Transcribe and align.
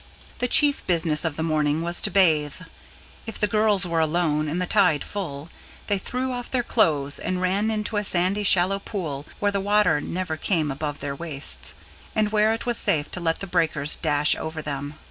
The 0.39 0.47
chief 0.47 0.83
business 0.87 1.23
of 1.23 1.35
the 1.35 1.43
morning 1.43 1.83
was 1.83 2.01
to 2.01 2.09
bathe. 2.09 2.61
If 3.27 3.39
the 3.39 3.45
girls 3.45 3.85
were 3.85 3.99
alone 3.99 4.47
and 4.47 4.59
the 4.59 4.65
tide 4.65 5.03
full, 5.03 5.49
they 5.85 5.99
threw 5.99 6.31
off 6.31 6.49
their 6.49 6.63
clothes 6.63 7.19
and 7.19 7.39
ran 7.39 7.69
into 7.69 7.97
a 7.97 8.03
sandy, 8.03 8.41
shallow 8.41 8.79
pool, 8.79 9.27
where 9.37 9.51
the 9.51 9.59
water 9.61 10.01
never 10.01 10.37
came 10.37 10.71
above 10.71 11.01
their 11.01 11.13
waists, 11.13 11.75
and 12.15 12.31
where 12.31 12.51
it 12.51 12.65
was 12.65 12.79
safe 12.79 13.11
to 13.11 13.19
let 13.19 13.41
the 13.41 13.45
breakers 13.45 13.95
dash 13.97 14.35
over 14.35 14.59
them. 14.63 14.95